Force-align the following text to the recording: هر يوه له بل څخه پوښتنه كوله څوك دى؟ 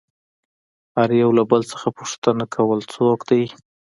هر 0.97 1.09
يوه 1.19 1.33
له 1.37 1.43
بل 1.51 1.61
څخه 1.71 1.87
پوښتنه 1.99 2.43
كوله 2.55 2.83
څوك 2.93 3.19
دى؟ 3.29 3.43